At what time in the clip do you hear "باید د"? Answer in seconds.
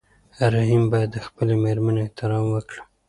0.91-1.17